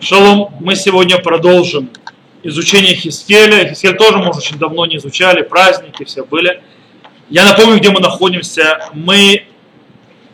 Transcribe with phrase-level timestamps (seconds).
[0.00, 1.90] Шалом, мы сегодня продолжим
[2.42, 3.68] изучение Хискеля.
[3.68, 6.62] Хискель тоже мы очень давно не изучали, праздники все были.
[7.28, 8.88] Я напомню, где мы находимся.
[8.94, 9.44] Мы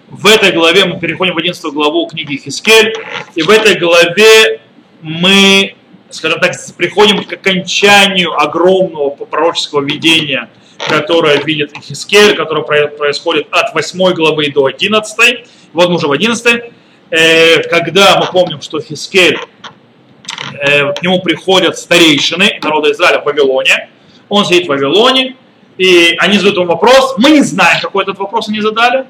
[0.09, 2.95] в этой главе, мы переходим в 11 главу книги Хискель,
[3.35, 4.61] и в этой главе
[5.03, 5.75] мы,
[6.11, 10.49] скажем так, приходим к окончанию огромного пророческого видения,
[10.89, 15.45] которое видит Хискель, которое происходит от 8 главы до 11.
[15.73, 16.73] Вот мы уже в 11
[17.11, 19.39] э, когда мы помним, что Хискель
[20.61, 23.89] Э, к нему приходят старейшины народа Израиля в Вавилоне,
[24.29, 25.37] он сидит в Вавилоне,
[25.77, 29.07] и они задают ему вопрос, мы не знаем, какой этот вопрос они задали,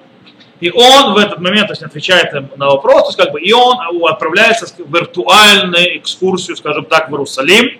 [0.60, 3.40] и он в этот момент то есть, отвечает им на вопрос, то есть, как бы,
[3.40, 3.76] и он
[4.08, 7.78] отправляется в виртуальную экскурсию, скажем так, в Иерусалим.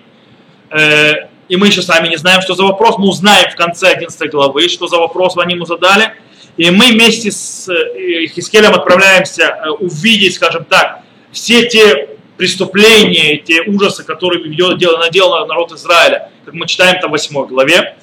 [0.69, 2.97] Э, и мы еще сами не знаем, что за вопрос.
[2.97, 6.13] Мы узнаем в конце 11 главы, что за вопрос они ему задали.
[6.57, 14.03] И мы вместе с э, Хискелем отправляемся увидеть, скажем так, все те преступления, те ужасы,
[14.03, 17.95] которые наделал народ Израиля, как мы читаем там в 8 главе.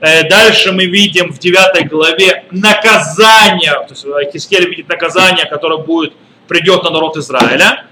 [0.00, 6.12] Э, дальше мы видим в 9 главе наказание, то есть Хискель видит наказание, которое будет,
[6.48, 7.86] придет на народ Израиля.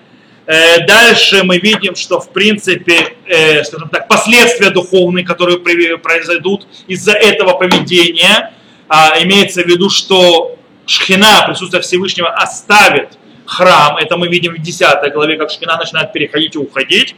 [0.46, 7.12] Э, дальше мы видим, что в принципе, э, скажем так, последствия духовные, которые произойдут из-за
[7.12, 8.52] этого поведения,
[8.94, 10.56] а, имеется в виду, что
[10.86, 13.96] Шхина, присутствие Всевышнего, оставит храм.
[13.96, 17.16] Это мы видим в 10 главе, как Шкина начинает переходить и уходить.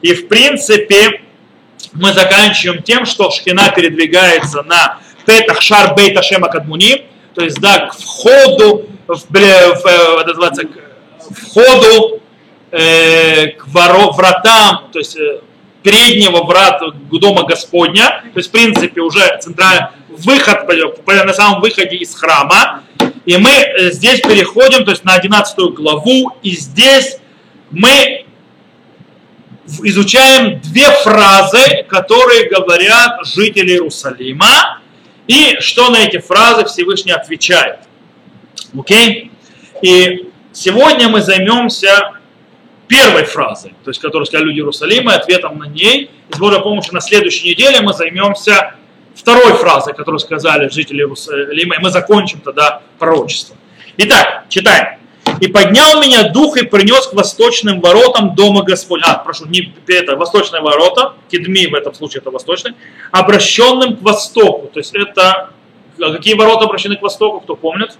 [0.00, 1.22] И в принципе
[1.92, 7.86] мы заканчиваем тем, что Шкина передвигается на Петах Шар Бейта Шема Кадмуни, то есть да,
[7.86, 9.86] к входу, в, в, в,
[10.18, 12.20] это называется, к входу
[12.72, 15.40] э, к воро, вратам, то есть э,
[15.82, 20.68] переднего врата дома Господня, то есть в принципе уже центральный выход
[21.06, 22.82] на самом выходе из храма,
[23.24, 27.18] и мы э, здесь переходим, то есть на 11 главу, и здесь
[27.70, 28.26] мы
[29.82, 34.80] изучаем две фразы, которые говорят жители Иерусалима,
[35.28, 37.78] и что на эти фразы Всевышний отвечает.
[38.78, 39.30] Окей?
[39.82, 42.12] И сегодня мы займемся
[42.92, 46.10] первой фразой, то есть которую сказали люди Иерусалима, ответом на ней.
[46.28, 48.74] И с Божьей помощью на следующей неделе мы займемся
[49.14, 53.56] второй фразой, которую сказали жители Иерусалима, и мы закончим тогда пророчество.
[53.96, 54.98] Итак, читаем.
[55.40, 59.04] «И поднял меня дух и принес к восточным воротам дома Господня».
[59.06, 62.74] А, прошу, не это, восточные ворота, кедми в этом случае это восточные,
[63.10, 64.66] обращенным к востоку.
[64.66, 65.50] То есть это,
[65.98, 67.96] а какие ворота обращены к востоку, кто помнит?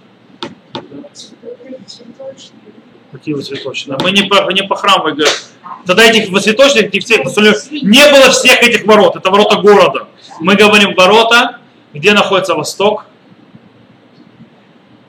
[3.13, 3.97] Какие цветочные?
[4.01, 5.27] Мы не по, не по храму говорим.
[5.85, 7.19] Тогда этих цветочных, этих всех,
[7.71, 9.15] не было всех этих ворот.
[9.15, 10.07] Это ворота города.
[10.39, 11.59] Мы говорим ворота,
[11.93, 13.05] где находится восток.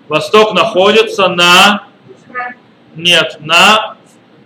[0.08, 1.86] Восток находится на...
[2.94, 3.96] Нет, на,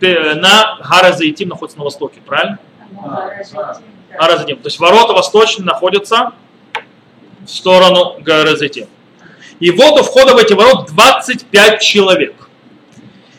[0.00, 2.60] на Харазаитим находится на востоке, правильно?
[4.16, 4.58] Харазаитим.
[4.58, 6.32] То есть ворота восточные находятся
[7.44, 8.86] в сторону Харазаитим.
[9.58, 12.47] И вот у входа в эти ворота 25 человек.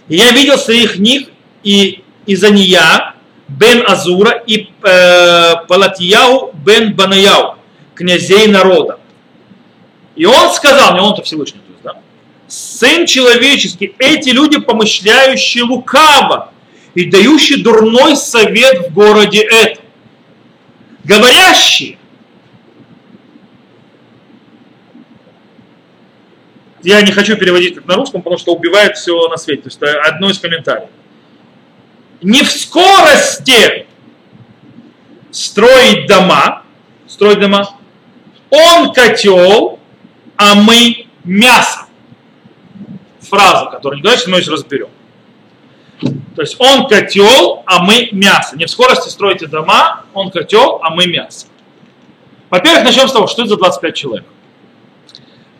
[0.09, 1.29] И я видел своих них
[1.63, 3.15] и Изания,
[3.47, 7.55] бен Азура и э, Палатияу бен Банаяу,
[7.95, 8.99] князей народа.
[10.15, 12.01] И он сказал, не он-то Всевышний, то есть, да,
[12.47, 16.51] сын человеческий, эти люди, помышляющие лукаво
[16.93, 19.85] и дающие дурной совет в городе этом,
[21.03, 21.97] говорящие,
[26.83, 29.63] я не хочу переводить как на русском, потому что убивает все на свете.
[29.63, 30.89] То есть это одно из комментариев
[32.21, 33.87] не в скорости
[35.31, 36.63] строить дома,
[37.07, 37.77] строить дома,
[38.49, 39.79] он котел,
[40.35, 41.85] а мы мясо.
[43.21, 44.89] Фраза, которую давайте мы еще разберем.
[46.35, 48.55] То есть он котел, а мы мясо.
[48.57, 51.47] Не в скорости строите дома, он котел, а мы мясо.
[52.49, 54.25] Во-первых, начнем с того, что это за 25 человек.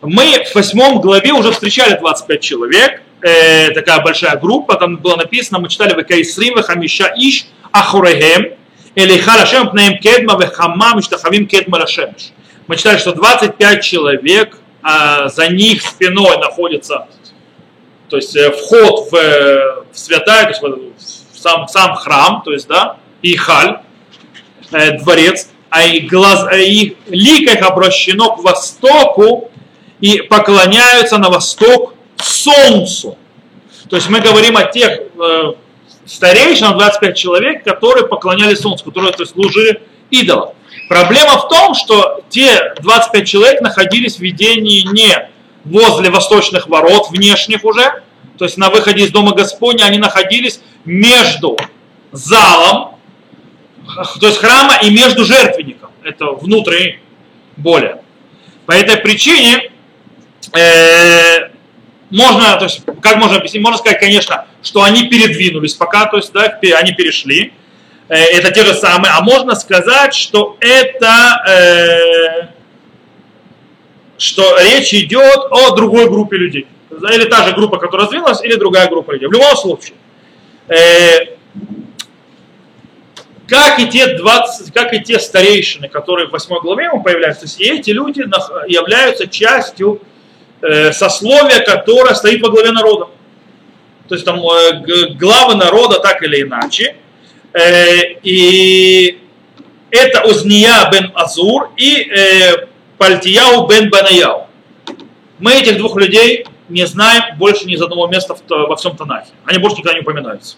[0.02, 5.58] Мы в восьмом главе уже встречали 25 человек, э, такая большая группа, там было написано,
[5.58, 8.54] мы читали в Кайсрим, Хамиша Иш, Ахурехем,
[8.94, 12.32] или Харашем Пнеем Кедма, Вехама, Миштахавим Кедма Рашемиш.
[12.66, 17.06] Мы читали, что 25 человек, а за них спиной находится
[18.10, 22.52] то есть э, вход в, э, в святая, то есть в сам, сам храм, то
[22.52, 23.78] есть, да, и халь,
[24.72, 29.50] э, дворец, а их, глаз, а их лик их обращено к востоку
[30.00, 33.16] и поклоняются на восток солнцу.
[33.88, 35.52] То есть мы говорим о тех э,
[36.06, 40.50] старейшинах, 25 человек, которые поклонялись солнцу, которые то есть, служили идолам.
[40.88, 45.28] Проблема в том, что те 25 человек находились в видении не
[45.64, 48.02] возле восточных ворот, внешних уже,
[48.38, 51.58] то есть на выходе из Дома Господня они находились между
[52.12, 52.96] залом,
[54.20, 55.90] то есть храма и между жертвенником.
[56.02, 57.00] Это внутренний
[57.56, 58.02] более.
[58.66, 59.69] По этой причине
[60.52, 61.50] э,
[62.10, 66.32] можно, то есть, как можно объяснить, можно сказать, конечно, что они передвинулись пока, то есть,
[66.32, 67.52] да, они перешли,
[68.08, 72.48] э, это те же самые, а можно сказать, что это, э,
[74.18, 78.88] что речь идет о другой группе людей, или та же группа, которая развилась, или другая
[78.88, 79.28] группа людей.
[79.28, 79.94] В любом случае,
[80.68, 81.36] э,
[83.46, 87.46] как и те 20, как и те старейшины, которые в 8 главе ему появляются, то
[87.46, 88.20] есть эти люди
[88.68, 90.00] являются частью
[90.62, 93.08] э, сословия, которое стоит во главе народа.
[94.08, 96.96] То есть там э, главы народа так или иначе.
[97.52, 99.20] Э, и
[99.90, 102.66] это Узния бен Азур и э,
[102.98, 104.46] Пальтияу бен Банаяу.
[105.38, 109.30] Мы этих двух людей не знаем больше ни из одного места в, во всем Танахе.
[109.44, 110.56] Они больше никогда не упоминаются.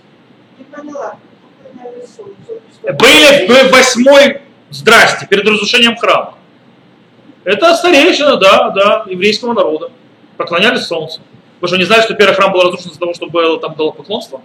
[2.82, 6.34] Были в восьмой здрасте, перед разрушением храма.
[7.44, 9.90] Это старейшина, да, да, еврейского народа.
[10.36, 11.20] Поклонялись солнцу.
[11.60, 14.40] Вы что, не знаете, что первый храм был разрушен из-за того, чтобы было там поклонство?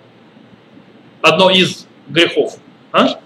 [1.22, 2.58] Одно из грехов.
[2.92, 3.20] А?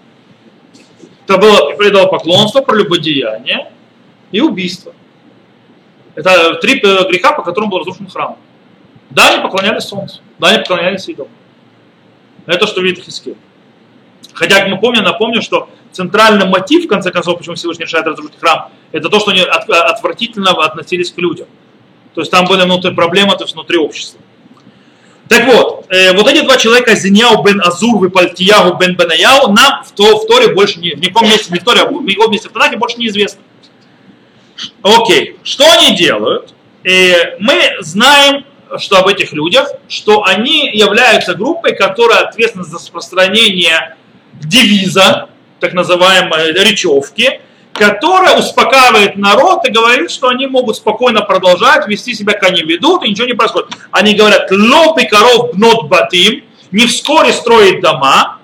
[1.26, 3.70] Это было предало поклонство, прелюбодеяние
[4.30, 4.94] и убийство.
[6.14, 8.36] Это три э, греха, по которым был разрушен храм.
[9.10, 10.20] Да, они поклонялись солнцу.
[10.38, 11.30] Да, они поклонялись идолам.
[12.46, 13.36] Это что видит Хискель.
[14.32, 18.38] Хотя, как мы помним, напомню, что центральный мотив, в конце концов, почему Всевышний решает разрушить
[18.38, 21.46] храм, это то, что они от, отвратительно относились к людям.
[22.14, 24.20] То есть там были внутри проблемы, то есть внутри общества.
[25.28, 29.82] Так вот, э, вот эти два человека, Зиняу бен Азур и Пальтиягу бен Бенаяу, нам
[29.84, 32.26] в, то, в Торе больше не, в никаком месте, не в Торе, а в его
[32.26, 33.40] месте в Танахе больше неизвестно.
[34.82, 36.54] Окей, что они делают?
[36.84, 38.44] Э, мы знаем,
[38.78, 43.96] что об этих людях, что они являются группой, которая ответственна за распространение
[44.46, 45.28] девиза,
[45.60, 47.40] так называемой речевки,
[47.72, 53.02] которая успокаивает народ и говорит, что они могут спокойно продолжать вести себя, как они ведут,
[53.04, 53.70] и ничего не происходит.
[53.90, 58.38] Они говорят, лоб коров бнот батим, не вскоре строить дома,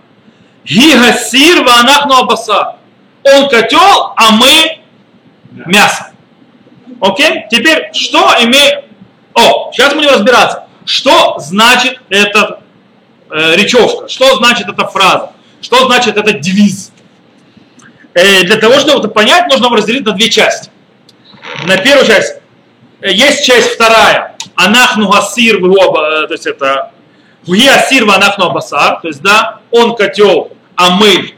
[0.65, 2.77] гигасир ванахну абаса.
[3.23, 4.81] Он котел, а мы
[5.67, 6.13] мясо.
[7.01, 7.45] Окей?
[7.51, 8.85] Теперь, что имеет...
[9.35, 10.65] О, сейчас будем разбираться.
[10.85, 12.61] Что значит эта
[13.31, 14.09] э, речевка?
[14.09, 15.33] Что значит эта фраза?
[15.61, 16.93] Что значит этот девиз?
[18.15, 20.71] Э, для того, чтобы это понять, нужно его разделить на две части.
[21.67, 22.37] На первую часть
[23.01, 24.37] э, есть часть вторая.
[24.55, 26.93] Анахну гасир, э, то есть это
[27.47, 31.33] Гуи асир анахну абасар, то есть да, он котел, а мы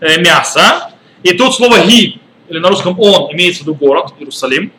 [0.00, 0.90] э, мясо.
[1.22, 4.72] И тут слово ги, или на русском он, имеется в виду город, Иерусалим.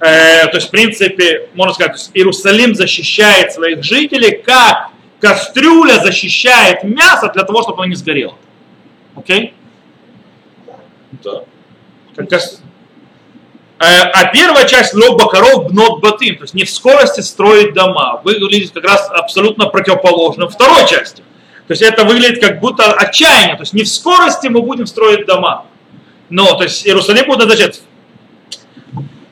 [0.00, 4.90] Э, то есть, в принципе, можно сказать, Иерусалим защищает своих жителей как
[5.24, 8.36] кастрюля защищает мясо для того, чтобы оно не сгорело.
[9.16, 9.54] Окей?
[11.24, 11.44] Да.
[12.14, 12.60] Как кас...
[13.78, 18.20] Э, а первая часть лоб бакаров бнот батым, то есть не в скорости строить дома,
[18.22, 21.22] выглядит как раз абсолютно противоположным второй части.
[21.66, 25.24] То есть это выглядит как будто отчаяние, то есть не в скорости мы будем строить
[25.24, 25.64] дома.
[26.28, 27.80] Но, то есть Иерусалим будет означать.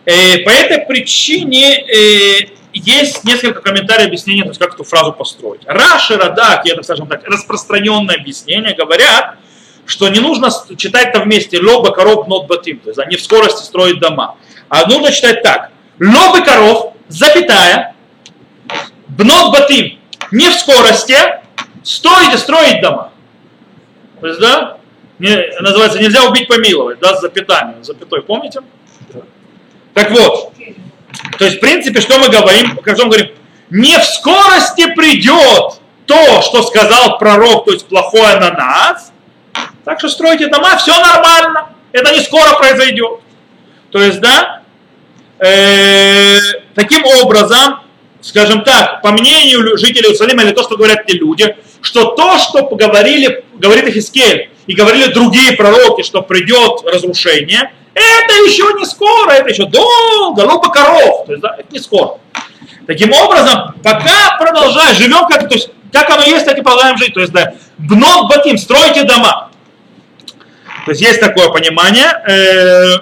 [0.07, 5.63] Э, по этой причине э, есть несколько комментариев объяснения, то есть как эту фразу построить.
[5.67, 9.37] Раши, Радак, и это, скажем так, распространенное объяснение, говорят,
[9.87, 13.63] что не нужно читать это вместе лоба коров нот батим, то есть они в скорости
[13.63, 14.37] строят дома.
[14.69, 15.71] А нужно читать так.
[16.01, 17.95] Лобы коров, запятая,
[19.09, 19.99] бнот батим,
[20.31, 21.17] не в скорости,
[21.83, 23.13] строить строить дома.
[24.21, 24.79] То есть, да,
[25.19, 28.61] не, называется нельзя убить помиловать, да, с запятанием, запятой, помните?
[29.95, 30.53] Так вот,
[31.39, 32.79] то есть, в принципе, что мы говорим?
[32.85, 33.31] О чем говорим?
[33.71, 39.13] Не в скорости придет то, что сказал пророк, то есть плохое на нас.
[39.85, 41.71] Так что стройте дома, все нормально.
[41.93, 43.21] Это не скоро произойдет.
[43.91, 44.63] То есть, да,
[45.39, 46.39] э,
[46.75, 47.81] таким образом,
[48.21, 52.63] скажем так, по мнению жителей Иерусалима, или то, что говорят те люди, что то, что
[52.75, 59.49] говорили, говорит Ихискель, и говорили другие пророки, что придет разрушение, это еще не скоро, это
[59.49, 61.27] еще долго, лупа коров.
[61.27, 62.19] То есть, да, это не скоро.
[62.87, 67.15] Таким образом, пока продолжаем, живем как, то есть, как оно есть, так и продолжаем жить.
[67.15, 69.51] То есть, да, бнот батим, стройте дома.
[70.85, 72.09] То есть есть такое понимание.
[72.27, 72.99] Э,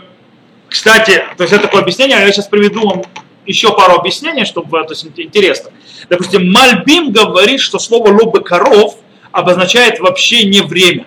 [0.69, 3.02] кстати, то есть это такое объяснение, я сейчас приведу вам
[3.47, 5.71] еще пару объяснений, чтобы то есть, интересно.
[6.09, 8.97] Допустим, Мальбим говорит, что слово лобы коров
[9.33, 11.07] обозначает вообще не время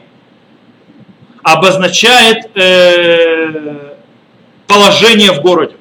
[1.44, 3.96] обозначает э,
[4.68, 5.76] положение в городе.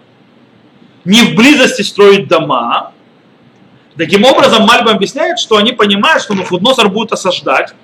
[1.05, 2.93] Не в близости строить дома,
[3.97, 7.75] Таким образом, Мальба объясняет, что они понимают, что Навуходоносор будет осаждать,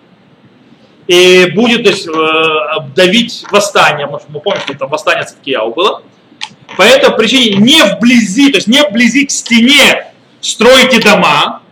[1.07, 6.03] и будет то есть, э, давить восстание, мы помним, что там восстание Циткияу было.
[6.77, 11.63] По этой причине не вблизи, то есть не вблизи к стене стройте дома,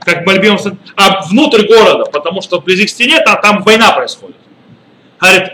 [0.00, 0.58] как Мальбим,
[0.96, 4.36] а внутрь города, потому что вблизи к стене там, там война происходит.
[5.26, 5.52] Говорит,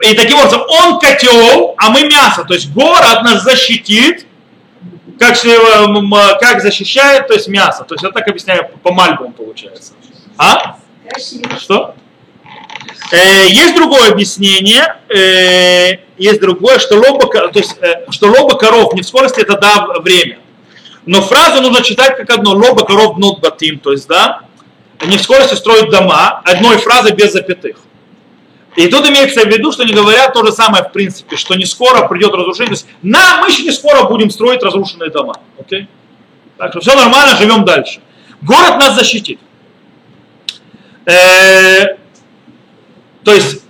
[0.00, 2.44] и таким образом он котел, а мы мясо.
[2.44, 4.26] То есть город нас защитит,
[5.18, 5.36] как,
[6.40, 7.84] как защищает, то есть мясо.
[7.84, 9.94] То есть я так объясняю по Мальбуму получается.
[10.36, 10.76] А?
[11.58, 11.94] Что?
[13.10, 18.92] Э, есть другое объяснение, э, есть другое, что лоба, то есть, э, что лоба коров
[18.94, 20.38] не в скорости, это да, время.
[21.06, 24.42] Но фразу нужно читать как одно, лоба коров нот батим, то есть, да,
[25.06, 27.76] не в скорости строить дома, одной фразы без запятых.
[28.76, 31.64] И тут имеется в виду, что они говорят то же самое в принципе, что не
[31.64, 32.68] скоро придет разрушение.
[32.68, 35.34] То есть, на, мы еще не скоро будем строить разрушенные дома.
[35.58, 35.86] Okay?
[36.58, 38.00] Так что все нормально, живем дальше.
[38.42, 39.40] Город нас защитит.
[41.06, 41.96] Э,
[43.24, 43.62] то есть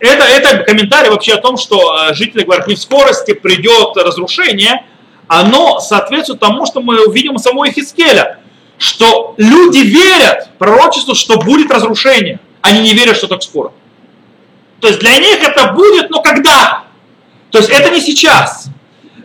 [0.00, 4.84] это, это комментарий вообще о том, что э, жители говорят, не в скорости придет разрушение,
[5.26, 8.38] оно соответствует тому, что мы увидим у самого Хискеля,
[8.78, 13.72] что люди верят пророчеству, что будет разрушение, они не верят, что так скоро.
[14.80, 16.84] То есть для них это будет, но когда?
[17.50, 18.68] То есть это не сейчас.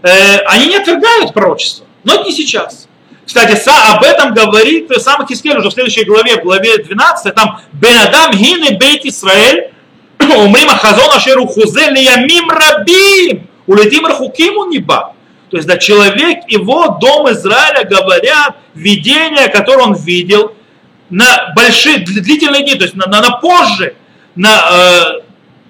[0.02, 2.88] Э, они не отвергают пророчество, но это не сейчас.
[3.26, 3.58] Кстати,
[3.90, 8.78] об этом говорит сам Хискель уже в следующей главе, в главе 12, там Бенадам Гины
[8.78, 9.72] Бейт Исраэль,
[10.20, 15.16] Умрим Ахазон Ашеру Хузель Ямим Рабим, Улетим Рахукиму Ниба.
[15.50, 20.54] То есть, да, человек, его дом Израиля говорят видение, которое он видел,
[21.10, 23.96] на большие, длительные дни, то есть на, на, на позже,
[24.36, 25.23] на э,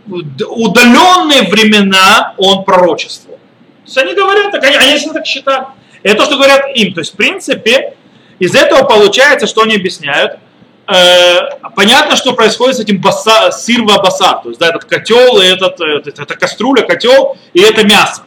[0.07, 3.37] удаленные времена он пророчествовал.
[3.37, 5.69] То есть они говорят, так, они, они так считают.
[6.01, 6.93] Это то, что говорят им.
[6.93, 7.95] То есть, в принципе,
[8.39, 10.39] из этого получается, что они объясняют.
[10.87, 14.41] Э, понятно, что происходит с этим баса, сирва басар.
[14.43, 18.23] То есть, да, этот котел, и этот, это, это кастрюля, котел, и это мясо.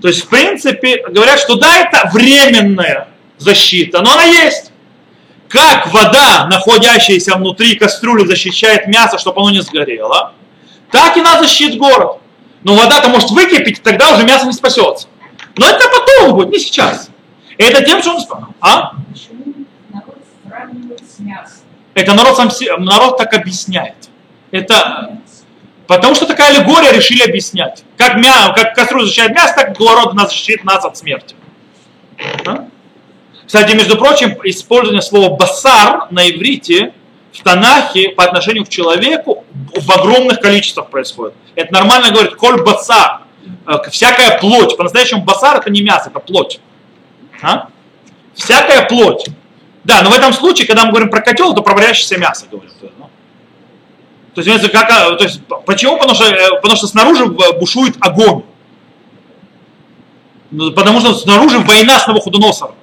[0.00, 3.08] То есть, в принципе, говорят, что да, это временная
[3.38, 4.71] защита, но она есть.
[5.52, 10.32] Как вода, находящаяся внутри кастрюли, защищает мясо, чтобы оно не сгорело,
[10.90, 12.20] так и надо защитить город.
[12.62, 15.08] Но вода-то может выкипеть, тогда уже мясо не спасется.
[15.58, 17.10] Но это потом будет, не сейчас.
[17.58, 18.54] Это тем, что он...
[18.62, 18.92] А?
[21.92, 24.08] Это народ, сам, народ так объясняет.
[24.52, 25.18] Это
[25.86, 27.84] потому что такая аллегория решили объяснять.
[27.98, 31.36] Как, мя, как кастрюля защищает мясо, так город нас защитит нас от смерти.
[32.46, 32.68] А?
[33.52, 36.94] Кстати, между прочим, использование слова басар на иврите
[37.34, 39.44] в Танахе по отношению к человеку
[39.74, 41.34] в огромных количествах происходит.
[41.54, 43.20] Это нормально говорит коль басар.
[43.66, 44.74] Э, всякая плоть.
[44.78, 46.60] По-настоящему басар это не мясо, это плоть.
[47.42, 47.66] А?
[48.34, 49.26] Всякая плоть.
[49.84, 52.70] Да, но в этом случае, когда мы говорим про котел, то про варящееся мясо говорим.
[52.80, 53.10] Ну.
[54.34, 55.98] То есть, как, а, то есть, почему?
[55.98, 58.44] Потому что, э, потому что снаружи бушует огонь.
[60.50, 62.76] Ну, потому что снаружи война с Навуходоносором.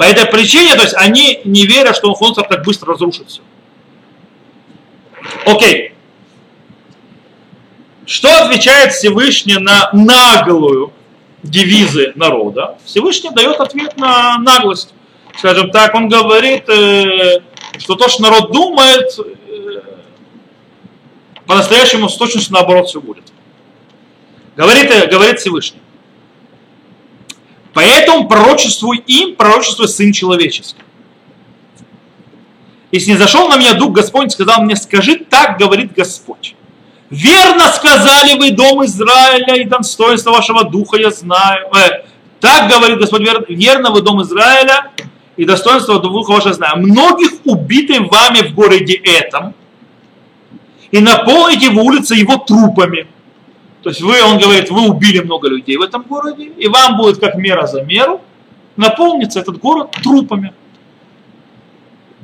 [0.00, 3.42] По этой причине, то есть они не верят, что Навуходоносор так быстро разрушит все.
[5.44, 5.92] Окей.
[8.06, 10.94] Что отвечает Всевышний на наглую
[11.42, 12.78] девизы народа?
[12.86, 14.94] Всевышний дает ответ на наглость.
[15.36, 17.42] Скажем так, он говорит, э,
[17.76, 19.82] что то, что народ думает, э,
[21.44, 23.24] по-настоящему с точностью наоборот все будет.
[24.56, 25.80] Говорит, э, говорит Всевышний.
[27.72, 30.82] Поэтому пророчествуй им, пророчествуй Сын Человеческий.
[32.90, 36.56] И снизошел на меня Дух Господь, сказал мне, скажи, так говорит Господь.
[37.08, 41.68] Верно сказали вы, дом Израиля, и достоинство вашего духа я знаю.
[41.74, 42.04] Э,
[42.40, 44.90] так говорит Господь, верно, верно вы, дом Израиля,
[45.36, 46.78] и достоинство духа вашего знаю.
[46.78, 49.54] Многих убитым вами в городе этом,
[50.90, 53.06] и наполните в улице его трупами.
[53.82, 57.18] То есть вы, он говорит, вы убили много людей в этом городе, и вам будет
[57.18, 58.20] как мера за меру
[58.76, 60.52] наполнится этот город трупами.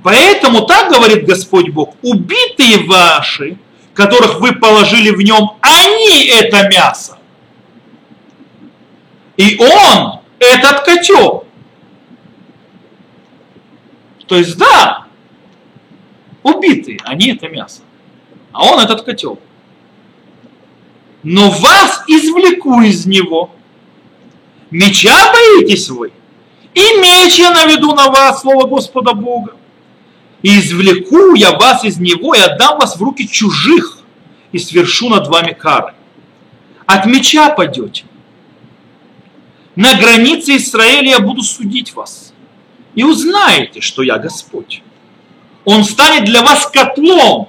[0.02, 3.58] Поэтому так говорит Господь Бог, убитые ваши
[3.96, 7.18] которых вы положили в нем, они это мясо.
[9.36, 11.46] И он этот котел.
[14.28, 15.06] То есть да,
[16.42, 17.80] убитые, они это мясо.
[18.52, 19.40] А он этот котел.
[21.26, 23.50] Но вас извлеку из него.
[24.70, 26.12] Меча боитесь вы.
[26.74, 29.56] И меч я наведу на вас, слово Господа Бога
[30.46, 33.98] и извлеку я вас из него и отдам вас в руки чужих
[34.52, 35.94] и свершу над вами кары.
[36.86, 38.04] От меча падете.
[39.74, 42.32] на границе Израиля я буду судить вас.
[42.94, 44.82] И узнаете, что я Господь.
[45.64, 47.48] Он станет для вас котлом,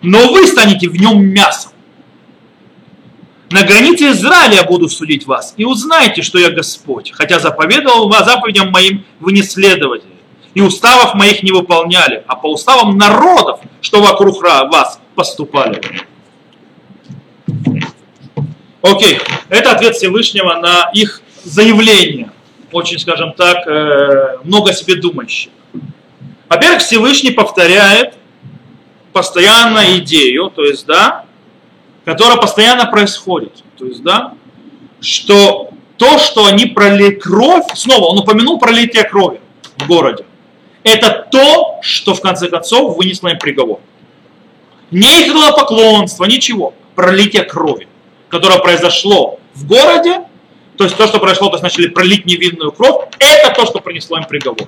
[0.00, 1.72] но вы станете в нем мясом.
[3.50, 8.70] На границе Израиля буду судить вас, и узнаете, что я Господь, хотя заповедовал вас заповедям
[8.70, 10.02] моим вы не следовали,
[10.52, 15.80] и уставов моих не выполняли, а по уставам народов, что вокруг вас поступали.
[18.82, 22.30] Окей, это ответ Всевышнего на их заявление,
[22.70, 25.50] очень, скажем так, э, много себе думающих.
[26.50, 28.14] Во-первых, Всевышний повторяет
[29.12, 31.24] постоянно идею, то есть, да,
[32.08, 33.52] которая постоянно происходит.
[33.76, 34.32] То есть, да,
[34.98, 39.42] что то, что они пролили кровь, снова он упомянул пролитие крови
[39.76, 40.24] в городе,
[40.84, 43.80] это то, что в конце концов вынесло им приговор.
[44.90, 47.86] Не их поклонство, ничего, пролитие крови,
[48.30, 50.22] которое произошло в городе,
[50.78, 54.16] то есть то, что произошло, то есть начали пролить невинную кровь, это то, что принесло
[54.16, 54.66] им приговор.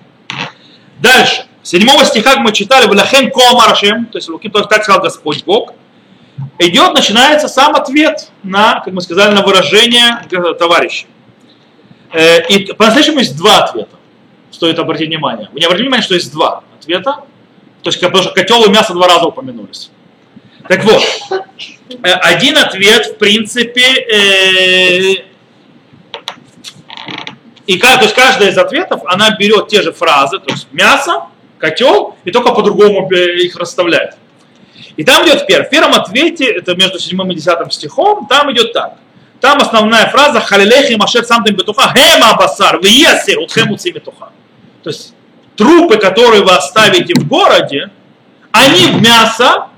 [1.01, 1.47] Дальше.
[1.63, 5.73] Седьмого стиха мы читали, «Влахен комарашем», то есть так сказал Господь Бог,
[6.59, 10.23] идет, начинается сам ответ на, как мы сказали, на выражение
[10.59, 11.07] товарища.
[12.13, 13.97] Э, и по-настоящему есть два ответа,
[14.51, 15.49] стоит обратить внимание.
[15.53, 17.25] Вы не обратили внимание, что есть два ответа?
[17.83, 19.91] То есть, потому что котел и мясо два раза упомянулись.
[20.69, 25.25] Так вот, э, один ответ, в принципе, э,
[27.67, 31.27] и то есть каждая из ответов, она берет те же фразы, то есть мясо,
[31.59, 34.17] котел, и только по-другому их расставляет.
[35.01, 38.53] И там идет в первом, в первом ответе, это между 7 и 10 стихом, там
[38.53, 38.99] идет так.
[39.41, 44.29] Там основная фраза «Халилехи машер самтым бетуха хема басар виесер утхем уци бетуха».
[44.83, 45.15] То есть
[45.57, 47.89] трупы, которые вы оставите в городе,
[48.53, 49.69] они в мясо,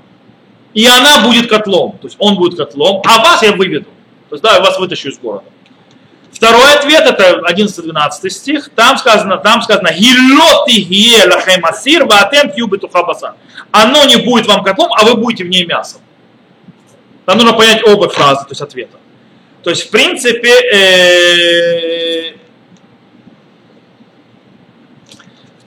[0.73, 1.93] и она будет котлом.
[2.01, 3.87] То есть он будет котлом, а вас я выведу.
[4.27, 5.45] То есть да, я вас вытащу из города.
[6.33, 9.89] Второй ответ, это 11-12 стих, там сказано, там сказано,
[13.71, 16.01] Оно не будет вам котлом, а вы будете в ней мясом.
[17.25, 18.97] Там нужно понять оба фразы, то есть ответа.
[19.63, 22.33] То есть, в принципе, э,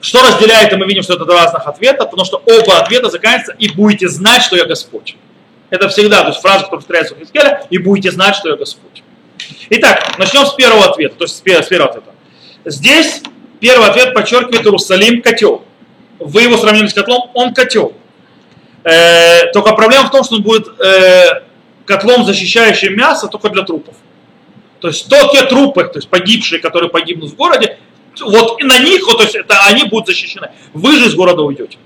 [0.01, 3.55] что разделяет, и мы видим, что это два разных ответа, потому что оба ответа заканчиваются,
[3.57, 5.15] и будете знать, что я Господь.
[5.69, 9.03] Это всегда, то есть фраза, которая повторяется у Хискеля, и будете знать, что я Господь.
[9.69, 12.15] Итак, начнем с первого ответа, то есть с первого ответа.
[12.63, 13.21] Здесь
[13.59, 15.65] первый ответ подчеркивает Иерусалим котел.
[16.19, 17.93] Вы его сравнили с котлом, он котел.
[18.83, 21.43] Э, только проблема в том, что он будет э,
[21.85, 23.95] котлом, защищающим мясо, только для трупов.
[24.79, 27.77] То есть то, те трупы, то есть погибшие, которые погибнут в городе,
[28.21, 30.51] вот и на них, вот, то есть это они будут защищены.
[30.73, 31.77] Вы же из города уйдете.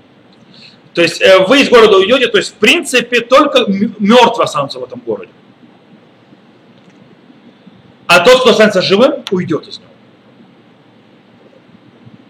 [0.94, 4.84] То есть э, вы из города уйдете, то есть в принципе только мертвый останутся в
[4.84, 5.32] этом городе
[8.16, 9.88] а тот, кто останется живым, уйдет из него.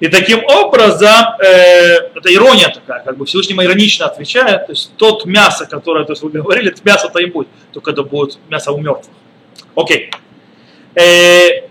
[0.01, 5.25] И таким образом, э, это ирония такая, как бы Всевышний иронично отвечает, то есть тот
[5.27, 8.81] мясо, которое то есть, вы говорили, это мясо-то и будет, только это будет мясо у
[8.81, 9.15] мертвых.
[9.77, 10.11] Окей.
[10.95, 11.69] Э,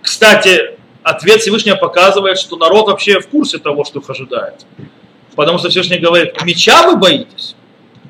[0.00, 4.66] кстати, ответ Всевышнего показывает, что народ вообще в курсе того, что их ожидает.
[5.34, 7.56] Потому что Всевышний говорит, меча вы боитесь?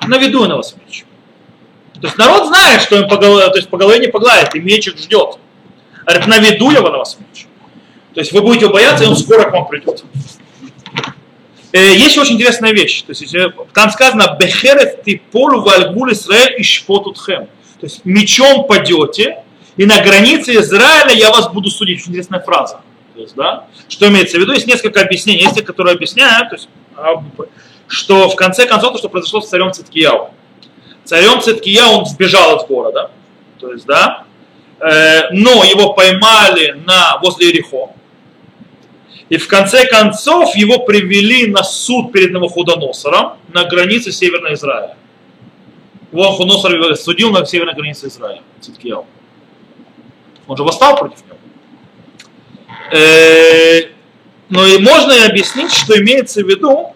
[0.06, 1.04] Наведу на вас меч.
[2.02, 4.60] То есть народ знает, что им по голове, то есть по голове не погладит, и
[4.60, 5.38] мечик ждет.
[6.04, 7.46] Говорит, наведу я на вас меч.
[8.12, 10.02] То есть вы будете бояться, и он скоро к вам придет.
[11.70, 13.02] Э, есть очень интересная вещь.
[13.02, 13.32] То есть,
[13.72, 17.46] там сказано, бехерев ты полу вальгуль Израиль и шпотутхем.
[17.78, 19.44] То есть мечом падете,
[19.76, 22.00] и на границе Израиля я вас буду судить.
[22.00, 22.80] Очень интересная фраза.
[23.14, 23.66] То есть, да?
[23.88, 24.52] Что имеется в виду?
[24.54, 25.42] Есть несколько объяснений.
[25.42, 27.22] Есть те, которые объясняют, то есть, а,
[27.86, 30.32] что в конце концов то, что произошло с царем Циткияу
[31.04, 33.10] царем Циткия он сбежал из города,
[33.58, 34.24] то есть, да,
[34.80, 37.90] э, но его поймали на, возле Ерехо,
[39.28, 44.96] и в конце концов его привели на суд перед Навуходоносором на границе Северного Израиля.
[46.12, 49.06] Его Навуходоносор судил на северной границе Израиля, Циткияу.
[50.46, 51.38] Он же восстал против него.
[52.92, 53.88] Э,
[54.50, 56.94] но и можно и объяснить, что имеется в виду,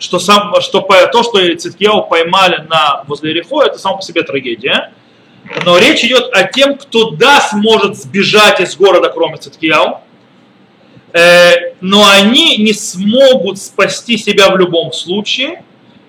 [0.00, 4.92] что, сам, что то, что Циткияу поймали на, возле Рехо, это само по себе трагедия.
[5.64, 10.00] Но речь идет о тем, кто да сможет сбежать из города, кроме Циткияу.
[11.12, 15.62] Э, но они не смогут спасти себя в любом случае.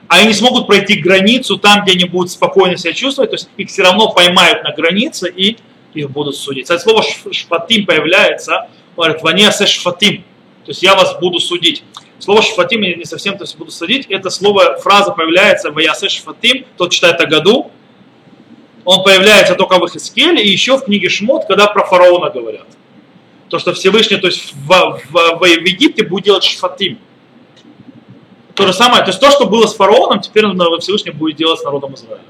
[0.08, 3.32] Они не смогут пройти границу там, где они будут спокойно себя чувствовать.
[3.32, 5.58] То есть их все равно поймают на границе и
[5.94, 6.64] их будут судить.
[6.64, 10.24] Кстати, слово шфатим появляется, говорит, ваниасе шфатим.
[10.66, 11.84] То есть я вас буду судить.
[12.22, 14.06] Слово шфатим я не совсем то есть, буду садить.
[14.08, 17.72] Это слово, фраза появляется в Ясе шфатим, тот читает о году.
[18.86, 22.68] Он появляется только в Ихискеле и еще в книге Шмот, когда про фараона говорят.
[23.50, 27.00] То, что Всевышний, то есть в, в, в, в Египте будет делать шфатим.
[28.54, 30.46] То же самое, то есть то, что было с фараоном, теперь
[30.80, 32.22] Всевышний будет делать с народом Израиля.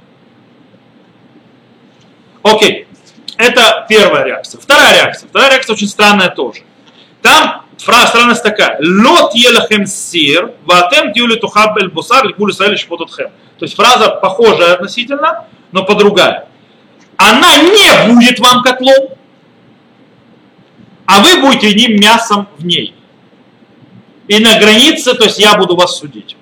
[2.43, 2.87] Окей,
[3.35, 4.61] это первая реакция.
[4.61, 5.27] Вторая реакция.
[5.27, 6.61] Вторая реакция очень странная тоже.
[7.21, 8.77] Там фраза странность такая.
[8.79, 13.29] Лот елахем сир, ватем тюли тухаб эль бусар, ликули саэль шпотутхем.
[13.59, 16.47] То есть фраза похожая относительно, но по-другая.
[17.17, 19.09] Она не будет вам котлом,
[21.05, 22.95] а вы будете одним мясом в ней.
[24.27, 26.37] И на границе, то есть я буду вас судить.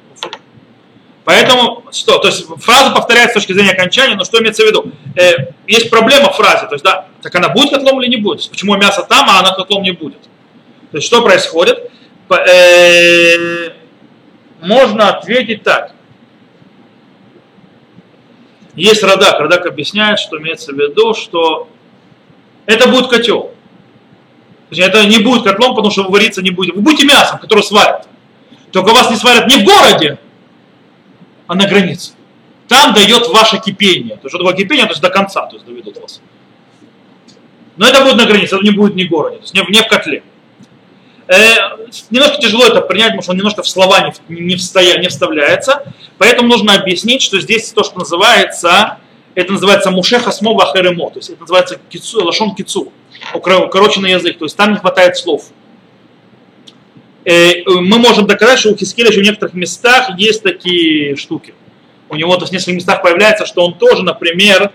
[1.25, 4.91] Поэтому, что, то есть фраза повторяется с точки зрения окончания, но что имеется в виду?
[5.15, 8.49] Э, есть проблема в фразе, то есть, да, так она будет котлом или не будет?
[8.49, 10.28] Почему мясо там, а она котлом не будет?
[10.91, 11.91] То есть, что происходит?
[12.29, 13.69] Э,
[14.61, 15.93] можно ответить так.
[18.75, 19.39] Есть Радак.
[19.39, 21.67] Радак объясняет, что имеется в виду, что
[22.65, 23.51] это будет котел.
[24.71, 26.75] Это не будет котлом, потому что вариться не будет.
[26.75, 28.07] Вы будете мясом, которое сварят.
[28.71, 30.19] Только вас не сварят не в городе,
[31.47, 32.13] а на границе.
[32.67, 34.15] Там дает ваше кипение.
[34.17, 36.21] То есть, что такое то есть до конца, то есть доведут вас.
[37.77, 39.81] Но это будет на границе, это не будет ни в городе, то есть не, не
[39.81, 40.21] в котле.
[41.29, 41.77] Э,
[42.09, 45.83] немножко тяжело это принять, потому что он немножко в слова не, не, встоя, не вставляется.
[46.17, 48.97] Поэтому нужно объяснить, что здесь то, что называется,
[49.35, 52.91] это называется мушеха смова херемо, то есть это называется кицу, лашон кицу,
[53.35, 55.43] укороченный язык, то есть там не хватает слов.
[57.25, 61.53] Э, мы можем доказать, что у Хискеля еще в некоторых местах есть такие штуки.
[62.09, 64.71] У него то в нескольких местах появляется, что он тоже, например,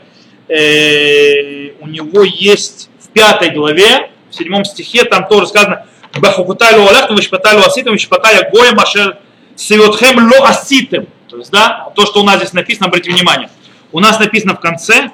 [0.46, 5.86] э, у него есть в пятой главе, в седьмом стихе, там тоже сказано,
[6.16, 9.18] Бахукуталю алахту, вишпаталю аситам, вишпатая гоем, ашер
[9.56, 11.06] сивотхем ло аситем.
[11.28, 13.50] То есть, да, то, что у нас здесь написано, обратите внимание.
[13.92, 15.10] У нас написано в конце,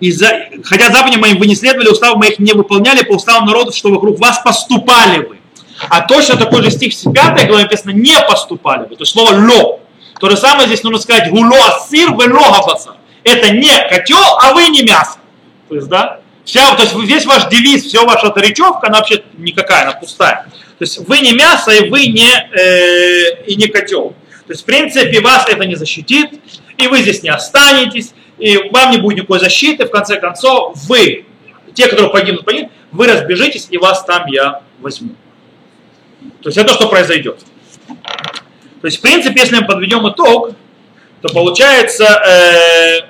[0.00, 3.74] и за, хотя заповеди моим вы не следовали, уставы моих не выполняли, по уставам народов,
[3.74, 5.38] что вокруг вас поступали вы.
[5.88, 8.96] А точно такой же стих в 5 главе написано «не поступали бы».
[8.96, 9.80] То есть слово «ло».
[10.18, 12.96] То же самое здесь нужно сказать «гуло асир вело габаса».
[13.24, 15.18] Это не котел, а вы не мясо.
[15.68, 19.22] То есть, да, вся, то есть весь ваш девиз, вся ваша эта речевка, она вообще
[19.38, 20.46] никакая, она пустая.
[20.78, 24.14] То есть вы не мясо, и вы не, э, и не котел.
[24.46, 26.30] То есть, в принципе, вас это не защитит,
[26.76, 29.84] и вы здесь не останетесь, и вам не будет никакой защиты.
[29.84, 31.26] В конце концов, вы,
[31.74, 35.10] те, которые погибнут, погибнут, вы разбежитесь, и вас там я возьму.
[36.42, 37.38] То есть это что произойдет.
[38.80, 40.52] То есть, в принципе, если мы подведем итог,
[41.20, 43.00] то получается э,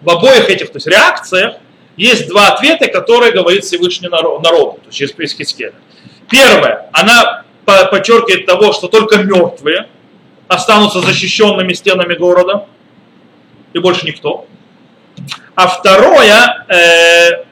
[0.00, 1.56] в обоих этих то есть, реакциях
[2.00, 5.74] есть два ответа, которые говорит Всевышний народ, народу, то есть через Пескискеля.
[6.30, 9.88] Первое, она подчеркивает того, что только мертвые
[10.48, 12.66] останутся защищенными стенами города,
[13.72, 14.46] и больше никто.
[15.54, 17.44] А второе, э,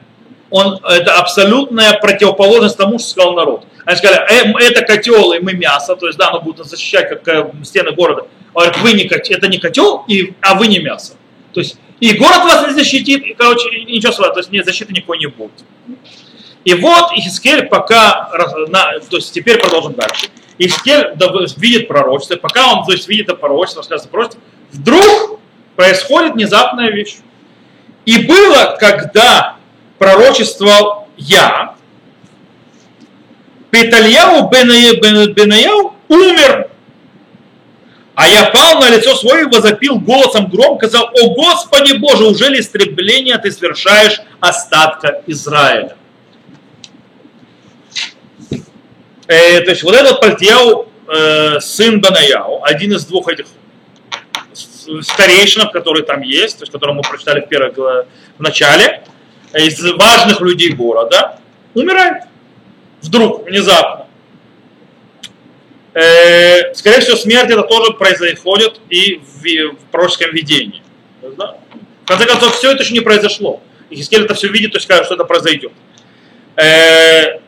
[0.49, 3.65] он, это абсолютная противоположность тому, что сказал народ.
[3.85, 7.27] Они сказали, э, это котел, и мы мясо, то есть, да, оно будет защищать как
[7.27, 8.27] э, стены города.
[8.53, 11.13] Он говорит, вы не, это не котел, и, а вы не мясо.
[11.53, 14.65] То есть, и город вас не защитит, и, короче, ничего с вами, то есть, нет,
[14.65, 15.51] защиты никакой не будет.
[16.65, 18.29] И вот Ихискель пока,
[18.67, 20.27] на, то есть теперь продолжим дальше.
[20.57, 21.13] Ихискель
[21.57, 25.39] видит пророчество, пока он то есть, видит это пророчество, рассказывает пророчество, вдруг
[25.75, 27.17] происходит внезапная вещь.
[28.05, 29.57] И было, когда
[29.97, 31.75] пророчествовал я,
[33.71, 36.68] Петальяу Бенаяу умер.
[38.19, 42.49] А я пал на лицо свое и возопил голосом громко, сказал, о Господи Боже, уже
[42.49, 45.95] ли истребление ты совершаешь остатка Израиля?
[49.25, 53.45] Э, то есть вот этот Пальтияу, э, сын Банаяу, один из двух этих
[55.01, 59.01] старейшинов, которые там есть, то есть, которые мы прочитали в, первой, в начале,
[59.53, 61.39] из важных людей города,
[61.73, 62.23] умирает
[63.01, 64.08] вдруг, внезапно.
[65.99, 70.81] Э, скорее всего, смерть это тоже происходит и в, в пророческом видении.
[71.37, 71.57] Да?
[72.05, 73.61] В конце концов, все это еще не произошло.
[73.89, 75.73] И Хискель это все видит, то есть скажет, что это произойдет.
[76.55, 77.39] Э,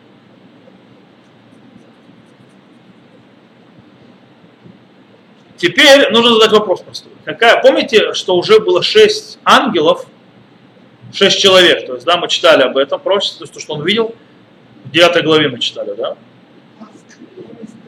[5.56, 7.12] Теперь нужно задать вопрос простой.
[7.24, 10.08] Какая, помните, что уже было шесть ангелов,
[11.14, 13.86] шесть человек, то есть, да, мы читали об этом пророчестве, то есть, то, что он
[13.86, 14.16] видел,
[14.86, 16.18] в 9 главе мы читали, да?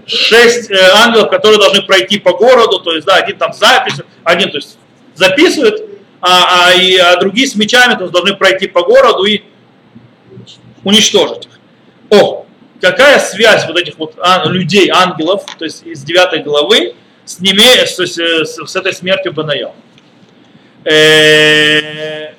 [0.06, 4.52] Шесть э, ангелов, которые должны пройти по городу, то есть, да, один там запись, один,
[4.52, 4.78] то есть,
[5.16, 5.82] записывает,
[6.20, 9.44] а, а, и, а другие с мечами, то есть, должны пройти по городу и
[10.84, 11.60] уничтожить их.
[12.10, 12.46] О,
[12.82, 17.86] какая связь вот этих вот а, людей, ангелов, то есть из 9 главы, с, ними,
[17.86, 19.74] с, с, с, этой смертью Банаял?
[20.84, 22.33] Э,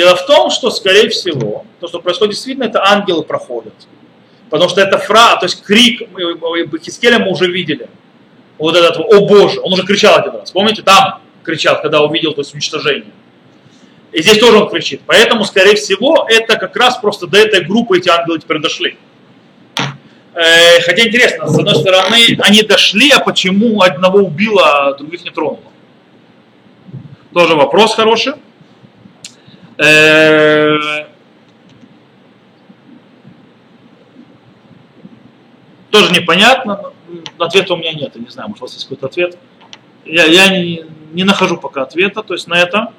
[0.00, 3.74] Дело в том, что, скорее всего, то, что происходит действительно, это ангелы проходят.
[4.48, 6.08] Потому что это фраза, то есть крик
[6.82, 7.86] Хискеля мы уже видели.
[8.56, 10.52] Вот этот, о Боже, он уже кричал один раз.
[10.52, 13.12] Помните, там кричал, когда увидел то есть уничтожение.
[14.12, 15.02] И здесь тоже он кричит.
[15.04, 18.96] Поэтому, скорее всего, это как раз просто до этой группы эти ангелы теперь дошли.
[20.32, 25.30] Э, хотя интересно, с одной стороны, они дошли, а почему одного убило, а других не
[25.30, 25.60] тронуло?
[27.34, 28.32] Тоже вопрос хороший.
[29.80, 31.06] Э,
[35.90, 36.92] тоже непонятно,
[37.38, 39.38] ответа у меня нет, я не знаю, может у вас есть какой-то ответ.
[40.04, 42.92] Я, я не, не нахожу пока ответа, то есть на это.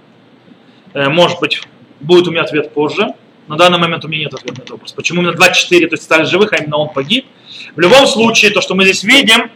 [0.93, 1.61] Э, может быть,
[1.99, 3.09] будет у меня ответ позже.
[3.47, 4.93] На данный момент у меня нет ответа на этот вопрос.
[4.93, 7.27] Почему именно 24, то есть стали живых, а именно он погиб.
[7.75, 9.51] В любом случае, то, что мы здесь видим,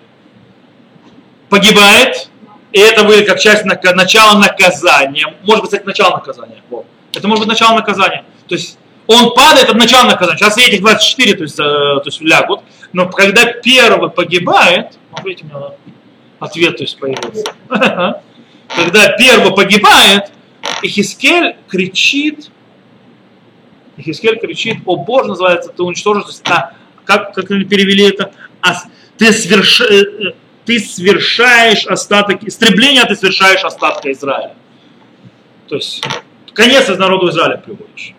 [1.50, 2.30] погибает,
[2.72, 5.34] и это будет как часть начала наказания.
[5.44, 6.62] Может быть, кстати, начало наказания.
[6.70, 6.86] Вот.
[7.16, 8.26] Это может быть начало наказания.
[8.48, 10.38] То есть он падает от начала наказания.
[10.38, 12.62] Сейчас этих 24 то есть, э, то есть лягут.
[12.94, 15.68] Но когда первый погибает, видите, у меня
[16.40, 17.54] ответ то есть, появился.
[18.76, 20.32] Когда первый погибает,
[20.82, 22.50] Ихискель кричит,
[23.98, 26.74] Ихискель кричит, о Боже, называется, ты уничтожишь, то есть, а,
[27.06, 28.74] как, как они перевели это, а,
[29.18, 30.34] ты, сверш, э, э,
[30.66, 34.56] ты совершаешь остаток, истребление ты совершаешь остатка Израиля.
[35.68, 36.04] То есть
[36.56, 38.16] конец из народа Израиля приводишь.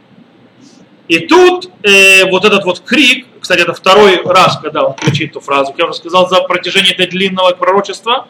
[1.09, 5.41] И тут э, вот этот вот крик, кстати, это второй раз, когда он кричит эту
[5.41, 8.29] фразу, как я уже сказал, за протяжении этой длинного пророчества,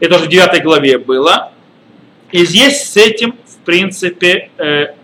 [0.00, 1.52] это уже в 9 главе было.
[2.30, 4.94] И здесь с этим, в принципе, э,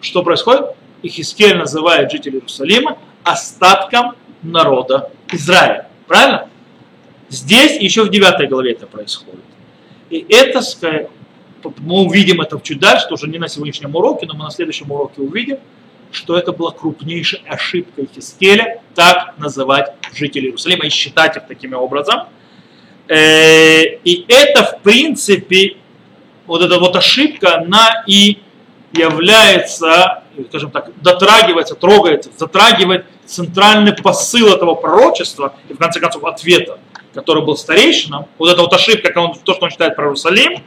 [0.00, 0.66] что происходит?
[1.02, 5.88] Ихискель называет жителей Иерусалима остатком народа Израиля.
[6.06, 6.48] Правильно?
[7.28, 9.44] Здесь еще в 9 главе это происходит.
[10.10, 10.62] И это,
[11.78, 15.20] мы увидим это чуть дальше, тоже не на сегодняшнем уроке, но мы на следующем уроке
[15.20, 15.58] увидим,
[16.10, 22.24] что это была крупнейшая ошибка Хискеля, так называть жителей Иерусалима и считать их таким образом.
[23.08, 25.76] Э, и это, в принципе,
[26.46, 28.38] вот эта вот ошибка, она и
[28.92, 36.78] является, скажем так, дотрагивается, трогается, затрагивает центральный посыл этого пророчества и, в конце концов, ответа,
[37.12, 38.26] который был старейшином.
[38.38, 40.62] Вот эта вот ошибка, то, что он считает про Иерусалим,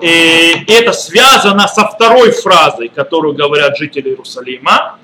[0.00, 4.98] и это связано со второй фразой, которую говорят жители Иерусалима,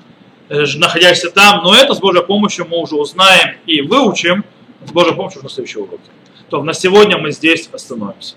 [0.49, 4.43] э, находящиеся там, но это с Божьей помощью мы уже узнаем и выучим
[4.85, 6.09] с Божьей помощью на следующем уроке.
[6.49, 8.35] То на сегодня мы здесь остановимся.